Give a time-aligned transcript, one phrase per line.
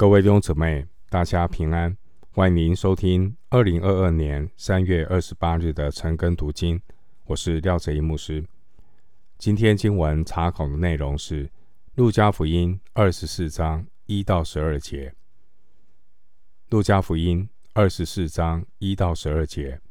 [0.00, 1.94] 各位弟兄姊妹，大家平安，
[2.30, 6.80] 欢迎您收听二零二二年三月二十八日的晨更读经。
[7.26, 8.42] 我是廖哲一牧师。
[9.36, 11.44] 今天经文查考的内容是
[11.96, 15.10] 《路加福音》二十四章一到十二节。
[16.70, 19.82] 《路加福音》二十四章一到十二节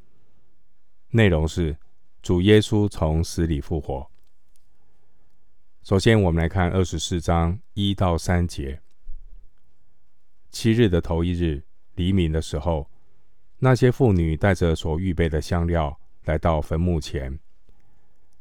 [1.12, 1.78] 内容是
[2.24, 4.10] 主耶稣从死里复活。
[5.84, 8.82] 首先，我们来看二十四章一到三节。
[10.52, 11.64] 七日的头一日，
[11.96, 12.90] 黎明的时候，
[13.60, 17.40] 那些妇女带着所预备的香料来到坟墓前，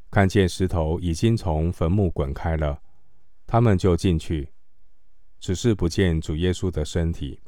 [0.09, 2.81] 看见石头已经从坟墓滚开了，
[3.45, 4.49] 他们就进去，
[5.39, 7.39] 只是不见主耶稣的身体。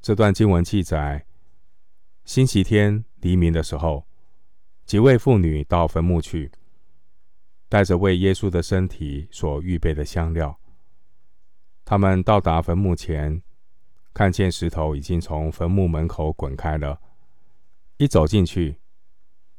[0.00, 1.24] 这段经文记载，
[2.24, 4.06] 星期天黎明的时候，
[4.84, 6.50] 几位妇女到坟墓去，
[7.68, 10.58] 带着为耶稣的身体所预备的香料。
[11.92, 13.42] 他们到达坟墓前，
[14.14, 16.98] 看见石头已经从坟墓门口滚开了。
[17.98, 18.78] 一走进去，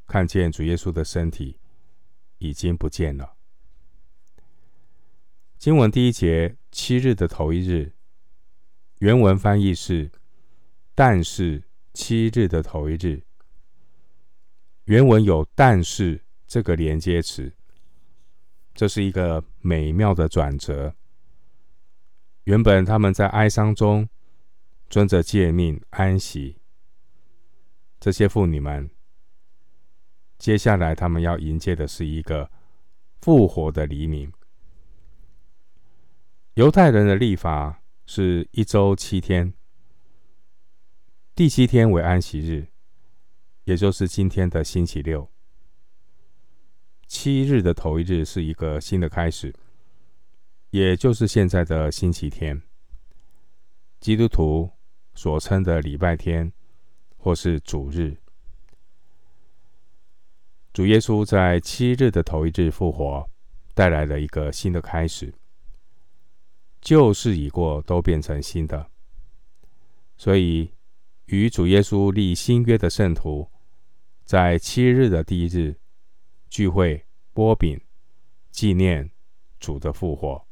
[0.07, 1.59] 看见主耶稣的身体
[2.39, 3.35] 已经不见了。
[5.59, 7.93] 经文第一节“七日的头一日”，
[8.97, 10.11] 原文翻译是
[10.95, 11.61] “但是
[11.93, 13.21] 七日的头一日”。
[14.85, 17.53] 原文有“但是”这个连接词，
[18.73, 20.95] 这是一个美妙的转折。
[22.43, 24.09] 原本他们在哀伤中
[24.89, 26.57] 遵着诫命安息，
[27.99, 28.89] 这些妇女们，
[30.37, 32.51] 接下来他们要迎接的是一个
[33.21, 34.31] 复活的黎明。
[36.55, 39.53] 犹太人的历法是一周七天，
[41.33, 42.67] 第七天为安息日，
[43.63, 45.31] 也就是今天的星期六。
[47.07, 49.55] 七日的头一日是一个新的开始。
[50.73, 52.59] 也就是现在的星期天，
[53.99, 54.67] 基督徒
[55.13, 56.51] 所称的礼拜天，
[57.15, 58.17] 或是主日。
[60.73, 63.29] 主耶稣在七日的头一日复活，
[63.75, 65.31] 带来了一个新的开始。
[66.81, 68.89] 旧事已过，都变成新的。
[70.17, 70.73] 所以，
[71.25, 73.47] 与主耶稣立新约的圣徒，
[74.25, 75.77] 在七日的第一日
[76.49, 77.79] 聚会波饼，
[78.49, 79.11] 纪念
[79.59, 80.43] 主的复活。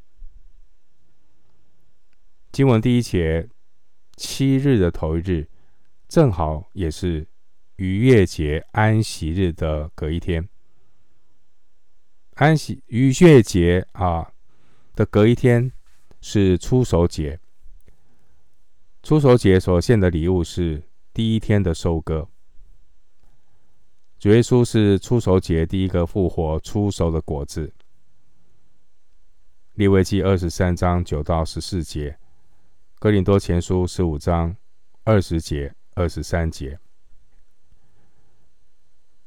[2.52, 3.48] 经文第一节，
[4.14, 5.48] 七日的头一日，
[6.06, 7.26] 正好也是
[7.76, 10.46] 逾越节安息日的隔一天。
[12.34, 14.30] 安息逾越节啊
[14.94, 15.72] 的隔一天
[16.20, 17.40] 是初熟节。
[19.02, 20.82] 初熟节所献的礼物是
[21.14, 22.28] 第一天的收割。
[24.18, 27.72] 主耶稣是初熟节第一个复活初熟的果子。
[29.72, 32.18] 利未记二十三章九到十四节。
[33.02, 34.56] 哥林多前书十五章
[35.02, 36.78] 二十节、二十三节，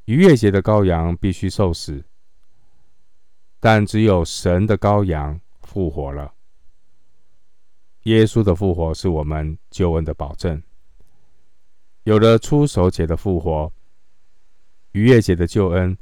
[0.05, 2.05] 逾越节的羔羊必须受死，
[3.59, 6.33] 但只有神的羔羊复活了。
[8.03, 10.63] 耶稣的复活是我们救恩的保证。
[12.03, 13.73] 有了初熟节的复活，
[14.93, 15.97] 逾越节的救恩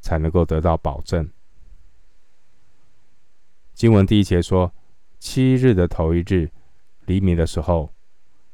[0.00, 1.28] 才能够得到保证。
[3.74, 4.72] 经文第一节说
[5.18, 6.48] ：“七日的头一日。”
[7.06, 7.92] 黎明的时候，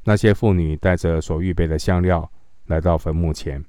[0.05, 2.31] 那些妇女带着所预备的香料
[2.67, 3.65] 来到坟墓前。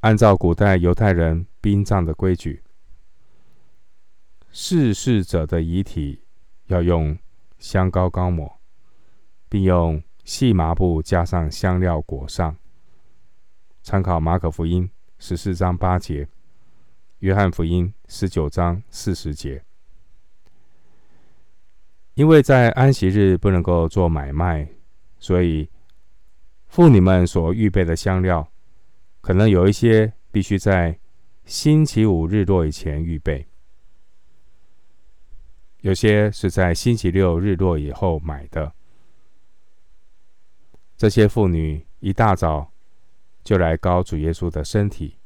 [0.00, 2.62] 按照古代犹太人殡葬的规矩，
[4.50, 6.22] 逝世者的遗体
[6.66, 7.18] 要用
[7.58, 8.60] 香膏膏抹，
[9.48, 12.56] 并用细麻布加上香料裹上。
[13.82, 16.28] 参考马可福音十四章八节，
[17.18, 19.64] 约翰福音十九章四十节。
[22.14, 24.68] 因为在安息日不能够做买卖，
[25.18, 25.68] 所以
[26.68, 28.48] 妇女们所预备的香料，
[29.20, 30.98] 可能有一些必须在
[31.44, 33.46] 星期五日落以前预备，
[35.80, 38.72] 有些是在星期六日落以后买的。
[40.96, 42.70] 这些妇女一大早
[43.42, 45.18] 就来高主耶稣的身体，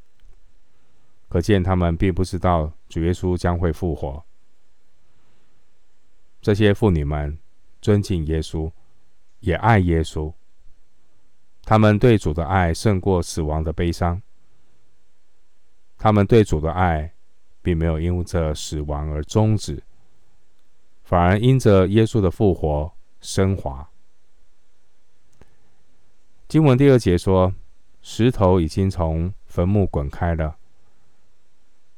[1.28, 4.24] 可见他们并不知道主耶稣将会复活。
[6.40, 7.36] 这些妇女们
[7.80, 8.70] 尊敬耶稣，
[9.40, 10.32] 也爱耶稣。
[11.62, 14.22] 他们对主的爱胜过死亡的悲伤。
[15.98, 17.12] 他们对主的爱，
[17.60, 19.82] 并没有因这死亡而终止，
[21.02, 23.90] 反而因着耶稣的复活升华。
[26.46, 27.52] 经文第二节说，
[28.00, 30.56] 石头已经从坟墓滚开了，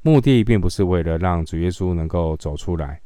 [0.03, 3.03] 目的并不是为了让主耶稣能够走出来。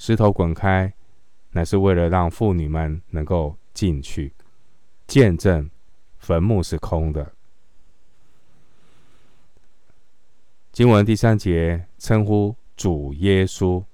[0.00, 0.90] 石头滚开，
[1.50, 4.32] 乃是为了让妇女们能够进去，
[5.06, 5.68] 见证
[6.16, 7.34] 坟墓是空的。
[10.72, 13.84] 经文第三节称呼主耶稣，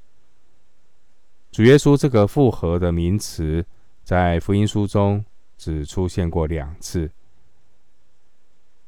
[1.50, 3.67] 主耶稣这个复合的名词，
[4.05, 5.25] 在福音书中
[5.59, 7.11] 只出现过两次。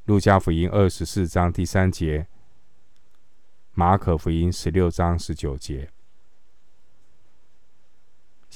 [0.04, 2.28] 路加福音二十四章第三节，
[3.74, 5.90] 马可福音十六章十九节。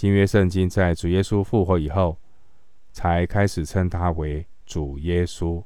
[0.03, 2.19] 新约圣经在主耶稣复活以后，
[2.91, 5.63] 才开始称他为主耶稣。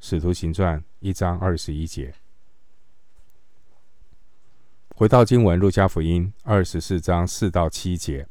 [0.00, 2.12] 使徒行传一章二十一节。
[4.94, 8.28] 回到经文，路加福音二十四章四到七节。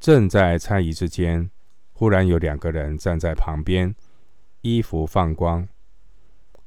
[0.00, 1.48] 正在猜疑之间，
[1.92, 3.94] 忽然有两个人站在旁边，
[4.62, 5.68] 衣服放光。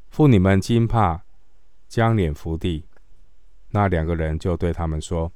[0.09, 1.25] 妇女们惊怕，
[1.89, 2.85] 将脸伏地。
[3.71, 5.29] 那两个人就对他们说。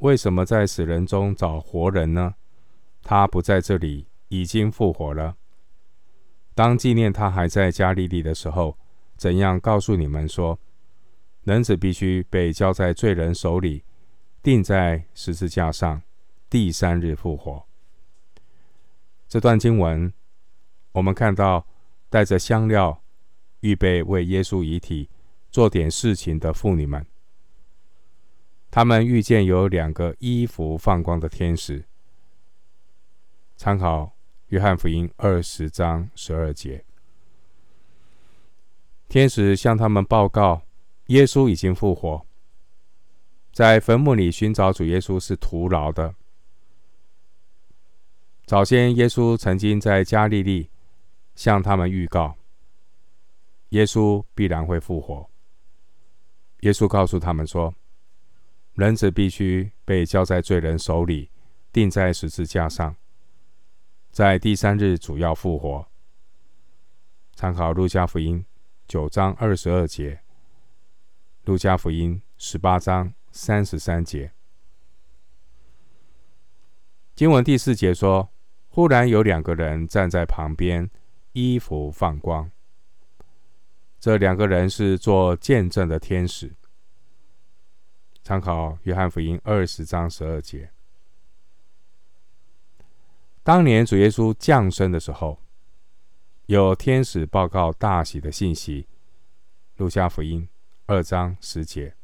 [0.00, 2.34] 为什么在死人中找活人呢？
[3.02, 5.36] 他不在这里，已经复活了。
[6.54, 8.76] 当纪念他还在加利利的时候，
[9.16, 10.58] 怎样告诉你们说，
[11.44, 13.84] 人子必须被交在罪人手里，
[14.42, 16.02] 钉在十字架上，
[16.48, 17.66] 第三日复活。
[19.28, 20.12] 这段经文，
[20.92, 21.66] 我们看到
[22.08, 23.02] 带着香料，
[23.60, 25.10] 预备为耶稣遗体
[25.50, 27.06] 做点事情的妇女们。
[28.70, 31.84] 他们遇见有两个衣服放光的天使。
[33.56, 34.12] 参考
[34.46, 36.84] 约翰福音二十章十二节，
[39.08, 40.62] 天使向他们报告，
[41.06, 42.24] 耶稣已经复活。
[43.52, 46.14] 在坟墓里寻找主耶稣是徒劳的。
[48.46, 50.70] 早先耶稣曾经在加利利
[51.34, 52.36] 向他们预告，
[53.70, 55.28] 耶稣必然会复活。
[56.60, 57.74] 耶稣告诉他们说。
[58.80, 61.30] 人子必须被交在罪人手里，
[61.70, 62.96] 钉在十字架上，
[64.10, 65.86] 在第三日主要复活。
[67.34, 68.42] 参考路加福音
[68.88, 70.22] 九章二十二节，
[71.44, 74.32] 路加福音十八章三十三节。
[77.14, 78.30] 经文第四节说
[78.70, 80.88] ：“忽然有两个人站在旁边，
[81.32, 82.50] 衣服放光。”
[84.00, 86.54] 这两个人是做见证的天使。
[88.22, 90.70] 参考约翰福音二十章十二节。
[93.42, 95.40] 当年主耶稣降生的时候，
[96.46, 98.86] 有天使报告大喜的信息。
[99.76, 100.46] 路加福音
[100.84, 101.94] 二章十节。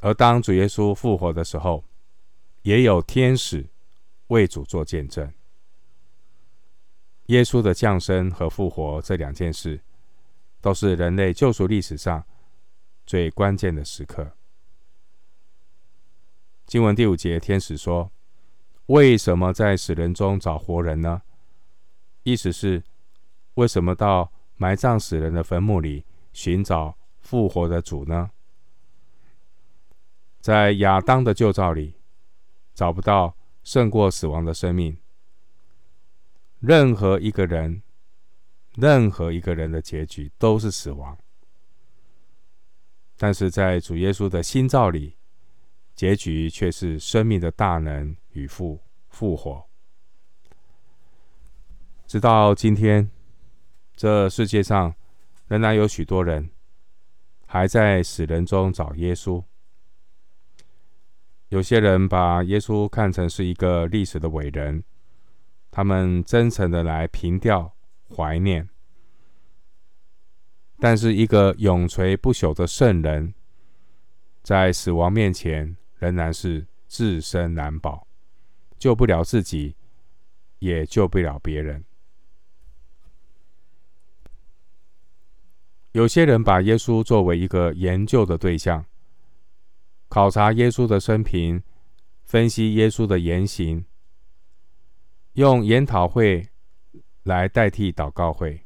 [0.00, 1.84] 而当主耶稣复活的时候，
[2.62, 3.66] 也有天使
[4.28, 5.30] 为主做见证。
[7.26, 9.78] 耶稣的降生和复活这两件事，
[10.62, 12.24] 都是人类救赎历史上。
[13.06, 14.32] 最关键的时刻，
[16.64, 18.10] 经文第五节，天使说
[18.86, 21.22] ：“为什么在死人中找活人呢？”
[22.24, 22.82] 意思是，
[23.54, 28.30] 为什么到埋葬死人的坟墓里寻找复活的主呢？
[30.40, 31.94] 在亚当的旧造里，
[32.74, 34.96] 找不到胜过死亡的生命。
[36.60, 37.82] 任何一个人，
[38.76, 41.18] 任何一个人的结局都是死亡。
[43.16, 45.16] 但是在主耶稣的心照里，
[45.94, 49.64] 结局却是生命的大能与复复活。
[52.06, 53.10] 直到今天，
[53.94, 54.94] 这世界上
[55.46, 56.50] 仍然有许多人
[57.46, 59.42] 还在死人中找耶稣。
[61.48, 64.82] 有些人把耶稣看成是一个历史的伟人，
[65.70, 67.72] 他们真诚的来凭吊
[68.14, 68.68] 怀念。
[70.78, 73.32] 但是，一个永垂不朽的圣人，
[74.42, 78.06] 在死亡面前仍然是自身难保，
[78.78, 79.76] 救不了自己，
[80.58, 81.84] 也救不了别人。
[85.92, 88.84] 有些人把耶稣作为一个研究的对象，
[90.08, 91.62] 考察耶稣的生平，
[92.24, 93.86] 分析耶稣的言行，
[95.34, 96.48] 用研讨会
[97.22, 98.63] 来代替祷告会。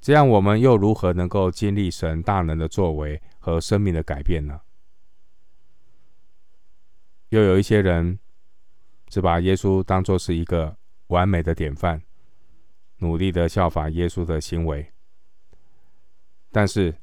[0.00, 4.60] 这样，我们又如何能够经历神大能的作为和生命的改变呢？
[7.30, 8.18] 又有一些人
[9.08, 10.78] 只把耶稣当作是一个
[11.08, 12.00] 完美的典范，
[12.98, 14.90] 努力的效法耶稣的行为。
[16.52, 16.94] 但是，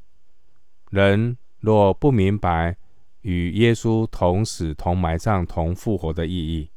[0.89, 2.77] 人若不明白
[3.21, 6.71] 与耶稣同死、同埋葬、同复活的意义，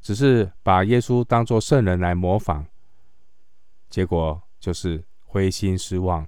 [0.00, 2.64] 只是把耶稣当作圣人来模仿，
[3.90, 4.45] 结果。
[4.66, 6.26] 就是灰心失望，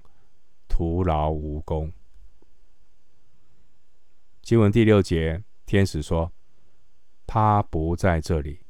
[0.69, 1.91] 徒劳无功。
[4.41, 6.31] 经文第六节，天使说
[7.27, 8.61] ：“他不在这里。”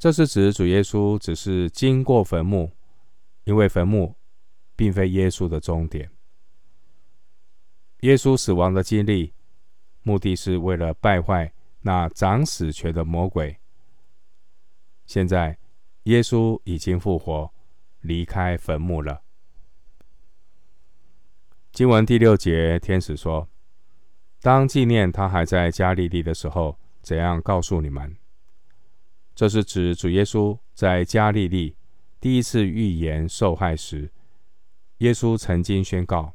[0.00, 2.72] 这是指主耶稣只是经过坟墓，
[3.44, 4.14] 因为坟墓
[4.74, 6.10] 并非耶稣的终点。
[8.00, 9.34] 耶稣死亡的经历，
[10.00, 13.58] 目的是为了败坏那掌死权的魔鬼。
[15.04, 15.58] 现在，
[16.04, 17.52] 耶稣已经复活，
[18.06, 19.22] 离开坟墓了。
[21.72, 23.50] 经文第六节，天使说
[24.40, 28.16] ：“当纪念他还在加利利的时候，怎样告诉你们？”
[29.34, 31.76] 这是指主耶稣在加利利
[32.18, 34.10] 第一次预言受害时，
[34.98, 36.34] 耶稣曾经宣告：“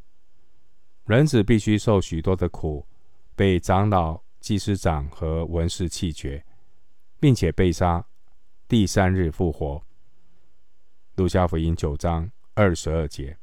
[1.05, 2.85] 人子必须受许多的苦，
[3.35, 6.45] 被长老、祭司长和文士弃绝，
[7.19, 8.05] 并且被杀。”
[8.69, 9.83] 第三日复活。
[11.21, 13.37] 路加福音九章二十二节，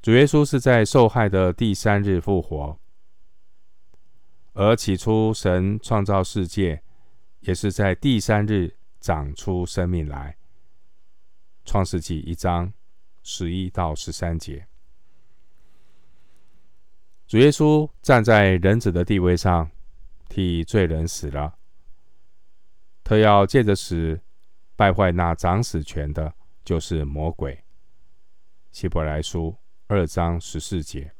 [0.00, 2.78] 主耶稣是在受害的第三日复活，
[4.54, 6.82] 而起初神创造世界，
[7.40, 10.38] 也是在第三日长出生命来。
[11.66, 12.72] 创世纪一章
[13.22, 14.66] 十一到十三节，
[17.26, 19.70] 主耶稣站在人子的地位上，
[20.30, 21.58] 替罪人死了。
[23.04, 24.18] 他要借着死
[24.78, 26.32] 败坏那掌死权的，
[26.64, 27.64] 就是魔鬼。
[28.70, 29.56] 希伯来书
[29.88, 31.12] 二章十四节。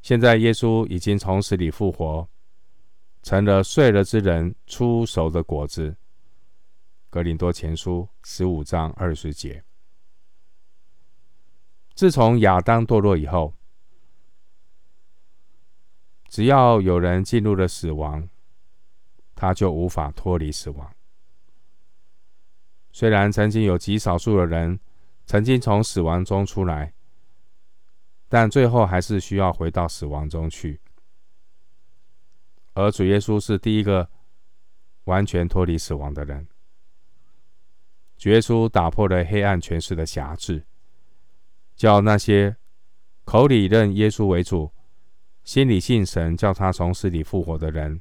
[0.00, 2.28] 现在耶稣已经从死里复活，
[3.24, 5.96] 成了睡了之人出熟的果子。
[7.10, 9.64] 格林多前书十五章二十节。
[11.96, 13.52] 自从亚当堕落以后，
[16.28, 18.28] 只要有人进入了死亡，
[19.34, 20.94] 他就无法脱离死亡。
[22.98, 24.80] 虽然曾经有极少数的人
[25.24, 26.92] 曾经从死亡中出来，
[28.28, 30.80] 但最后还是需要回到死亡中去。
[32.74, 34.10] 而主耶稣是第一个
[35.04, 36.48] 完全脱离死亡的人。
[38.16, 40.66] 主耶稣打破了黑暗权势的辖制，
[41.76, 42.56] 叫那些
[43.24, 44.72] 口里认耶稣为主、
[45.44, 48.00] 心里信神叫他从死里复活的人。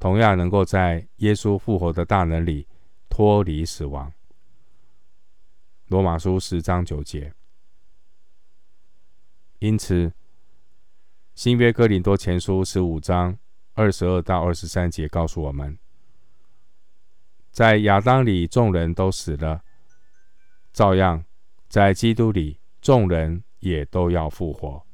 [0.00, 2.66] 同样能够在耶稣复活的大能里
[3.18, 4.12] 脱离死亡。
[5.88, 7.34] 罗马书十章九节。
[9.58, 10.12] 因此，
[11.34, 13.36] 新约哥林多前书十五章
[13.74, 15.76] 二十二到二十三节告诉我们，
[17.50, 19.64] 在亚当里众人都死了，
[20.72, 21.24] 照样
[21.68, 24.86] 在基督里众人也都要复活。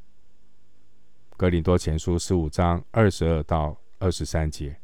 [1.37, 4.81] 哥林多前书十五章二十二到二十三节。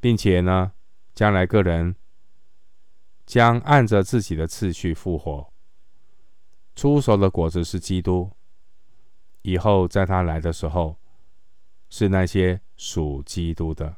[0.00, 0.72] 并且呢，
[1.14, 1.94] 将来个人
[3.26, 5.52] 将按着自己的次序复活。
[6.74, 8.30] 出手的果子是基督，
[9.42, 10.96] 以后在他来的时候，
[11.90, 13.96] 是那些属基督的。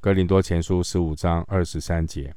[0.00, 2.34] 哥林多前书十五章二十三节。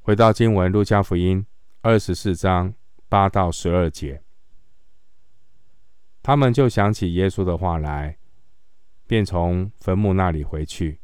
[0.00, 1.46] 回到经文，路加福音
[1.80, 2.74] 二十四章
[3.08, 4.22] 八到十二节，
[6.22, 8.18] 他们就想起耶稣的话来。
[9.06, 11.00] 便从坟墓那里回去，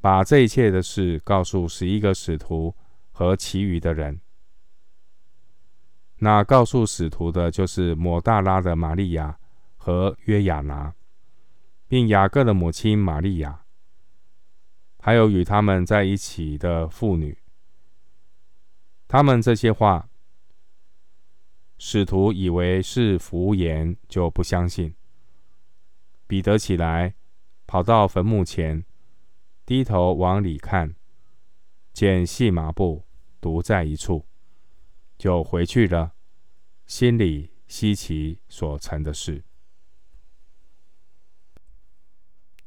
[0.00, 2.74] 把这一切的事告诉十一个使徒
[3.10, 4.20] 和其余的人。
[6.18, 9.38] 那告诉使徒的，就是抹大拉的玛利亚
[9.76, 10.94] 和约雅拿，
[11.86, 13.64] 并雅各的母亲玛利亚，
[14.98, 17.36] 还有与他们在一起的妇女。
[19.08, 20.08] 他们这些话，
[21.78, 24.94] 使徒以为是胡言，就不相信。
[26.26, 27.14] 彼得起来，
[27.66, 28.84] 跑到坟墓前，
[29.64, 30.96] 低头往里看，
[31.92, 33.04] 见细麻布
[33.40, 34.26] 独在一处，
[35.16, 36.14] 就回去了，
[36.84, 39.44] 心里稀奇所成的事。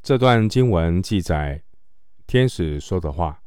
[0.01, 1.62] 这段经文记载
[2.25, 3.44] 天使说的话，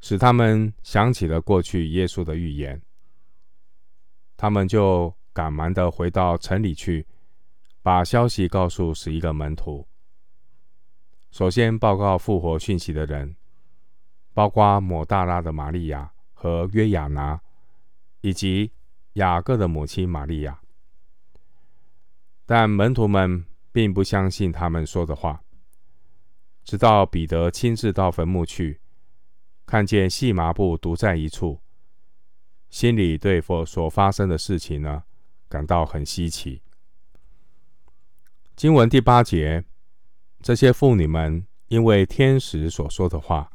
[0.00, 2.82] 使他们想起了过去耶稣的预言，
[4.36, 7.06] 他们就赶忙的回到城里去。
[7.88, 9.88] 把消息告诉十一个门徒。
[11.30, 13.34] 首先报告复活讯息的人，
[14.34, 17.40] 包括抹大拉的玛利亚和约亚拿，
[18.20, 18.72] 以及
[19.14, 20.60] 雅各的母亲玛利亚。
[22.44, 25.42] 但门徒们并不相信他们说的话，
[26.64, 28.82] 直到彼得亲自到坟墓去，
[29.64, 31.62] 看见细麻布独在一处，
[32.68, 35.04] 心里对佛所发生的事情呢，
[35.48, 36.60] 感到很稀奇。
[38.58, 39.64] 经文第八节，
[40.42, 43.52] 这些妇女们因为天使所说的话，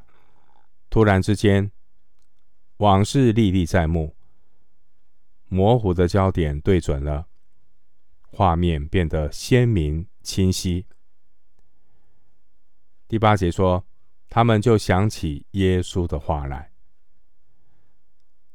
[0.89, 1.69] 突然之间，
[2.77, 4.15] 往事历历在目，
[5.49, 7.27] 模糊的焦点对准了，
[8.31, 10.85] 画面变得鲜明清晰。
[13.09, 13.85] 第八节说，
[14.29, 16.71] 他们就想起耶稣的话来。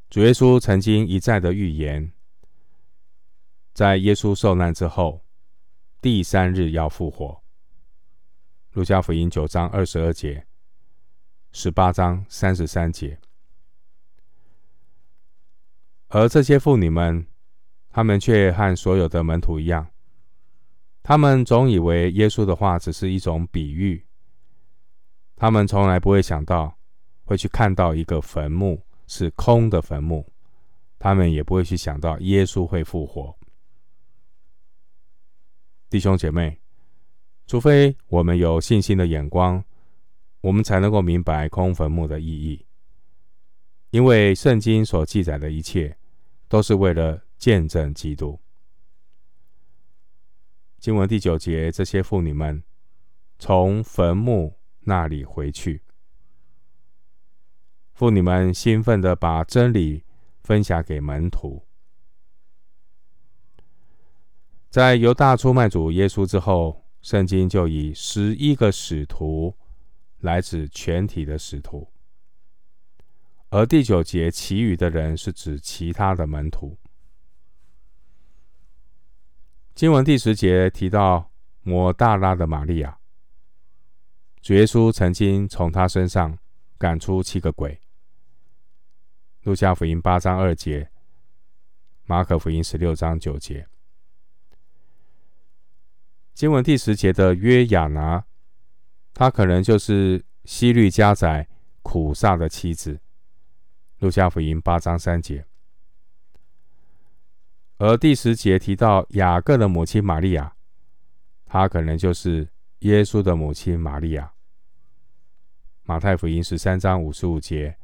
[0.09, 2.11] 主耶稣曾经一再的预言，
[3.75, 5.23] 在耶稣受难之后，
[6.01, 7.43] 第三日要复活。
[8.71, 10.47] 路加福音九章二十二节，
[11.51, 13.19] 十八章三十三节。
[16.07, 17.27] 而这些妇女们，
[17.91, 19.89] 她们却和所有的门徒一样，
[21.03, 24.07] 她们总以为耶稣的话只是一种比喻。
[25.35, 26.79] 他们从来不会想到
[27.25, 30.25] 会去看到一个坟墓是空的坟墓，
[30.97, 33.37] 他们也不会去想到耶稣会复活。
[35.91, 36.61] 弟兄姐妹，
[37.47, 39.65] 除非我们有信心的眼光，
[40.43, 42.67] 我们才能够明白空坟墓的意义。
[43.91, 45.97] 因为圣经所记载的一切，
[46.47, 48.39] 都是为了见证基督。
[50.79, 52.63] 经文第九节，这些妇女们
[53.39, 55.83] 从坟墓那里回去，
[57.95, 60.05] 妇女们兴奋地把真理
[60.43, 61.68] 分享给门徒。
[64.71, 69.57] 在犹大出卖主耶稣之后，圣经就以十一个使徒
[70.19, 71.91] 来指全体的使徒，
[73.49, 76.77] 而第九节其余的人是指其他的门徒。
[79.75, 81.31] 经文第十节提到
[81.63, 82.99] 抹大拉的玛利亚。
[84.43, 86.39] 主耶稣曾经从他身上
[86.77, 87.81] 赶出七个鬼。
[89.45, 90.91] 路加福音八章二节，
[92.05, 93.67] 马可福音十六章九节。
[96.39, 98.25] 经文第十节的约雅拿，
[99.13, 101.49] 他可能就是希律家宰
[101.83, 103.01] 苦撒的妻子。
[103.99, 105.45] 路加福音八章三节。
[107.79, 110.55] 而第十节提到雅各的母亲玛利亚，
[111.45, 112.49] 她可能就是。
[112.83, 114.33] 耶稣的母亲玛利亚，
[115.83, 117.77] 马太福音十三章五十五节，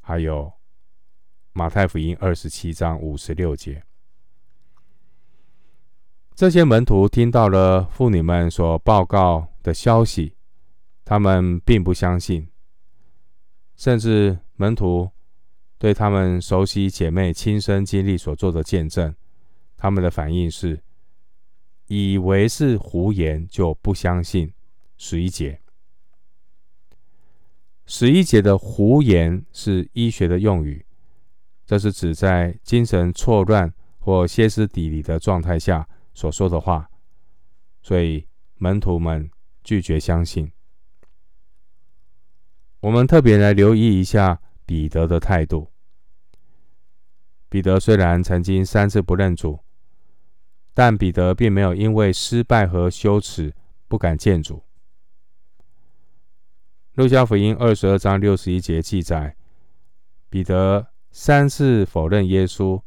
[0.00, 0.52] 还有
[1.52, 3.82] 马太福音二十七章五十六节，
[6.40, 10.34] 这些门徒听到了妇女们所报告的消息，
[11.04, 12.48] 他们并不相信，
[13.76, 15.10] 甚至门徒
[15.76, 19.14] 对他们熟悉姐妹亲身经历所做的见证，
[19.76, 20.82] 他们的反应是。
[21.88, 24.50] 以为是胡言，就不相信。
[24.96, 25.60] 十一节，
[27.84, 30.86] 十一节的胡言是医学的用语，
[31.66, 35.86] 这是指在精神错乱或歇斯底里的状态下
[36.20, 36.90] 所说的话，
[37.80, 39.30] 所以门徒们
[39.64, 40.52] 拒绝相信。
[42.80, 45.72] 我们特别来留意一下彼得的态度。
[47.48, 49.60] 彼得虽然曾经三次不认主。
[50.72, 53.54] 但彼得并没有因为失败和羞耻
[53.88, 54.64] 不敢见主。
[56.94, 59.36] 路加福音二十二章六十一节记载，
[60.30, 62.80] 彼得三次否认耶稣，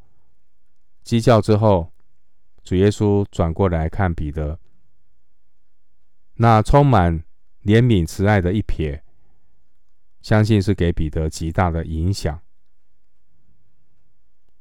[1.03, 1.92] 鸡叫之后，
[2.63, 4.57] 主耶稣转过来看彼得，
[6.35, 7.23] 那充满
[7.63, 9.01] 怜悯慈爱的一瞥，
[10.21, 12.39] 相信是给彼得极大的影响。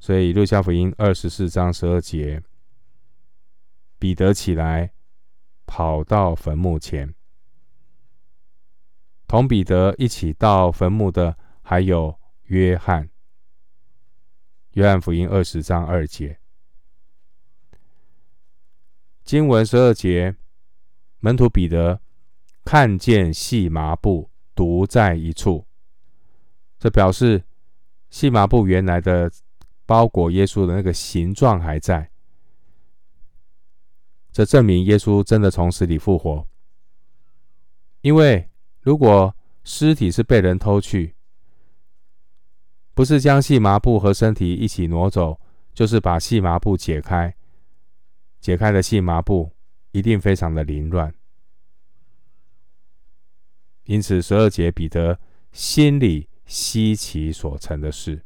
[0.00, 2.42] 所以路加福音二十四章十二节。
[4.00, 4.92] 彼得起来，
[5.64, 7.14] 跑到坟墓前。
[9.28, 13.08] 同彼得一起到坟墓的还有约翰。
[14.72, 16.41] 约翰福音二十章二节。
[19.24, 20.34] 经文十二节，
[21.20, 22.00] 门徒彼得
[22.64, 25.64] 看见细麻布独在一处，
[26.78, 27.44] 这表示
[28.10, 29.30] 细麻布原来的
[29.86, 32.10] 包裹耶稣的那个形状还在。
[34.32, 36.46] 这证明耶稣真的从死里复活。
[38.00, 41.14] 因为如果尸体是被人偷去，
[42.94, 45.40] 不是将细麻布和身体一起挪走，
[45.72, 47.34] 就是把细麻布解开。
[48.42, 49.52] 解开的细麻布
[49.92, 51.14] 一定非常的凌乱。
[53.84, 55.20] 因此，十二节彼得
[55.52, 58.24] 心里稀奇所成的事，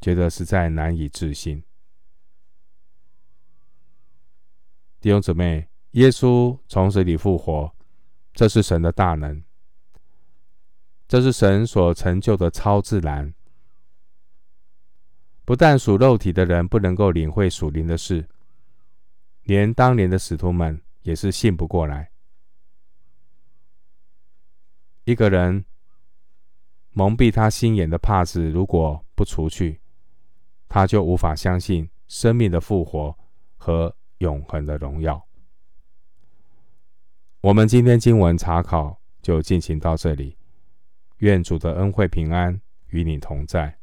[0.00, 1.64] 觉得实在难以置信。
[5.00, 7.74] 弟兄姊妹，耶稣从死里复活，
[8.32, 9.42] 这是神的大能，
[11.08, 13.34] 这是神所成就的超自然。
[15.44, 18.28] 不但属肉体的人不能够领会属灵的事，
[19.42, 22.10] 连当年的使徒们也是信不过来。
[25.04, 25.64] 一个人
[26.90, 29.80] 蒙蔽他心眼的帕子，如果不除去，
[30.68, 33.18] 他就无法相信生命的复活
[33.56, 35.26] 和永恒的荣耀。
[37.40, 40.36] 我们今天经文查考就进行到这里，
[41.16, 43.79] 愿主的恩惠平安与你同在。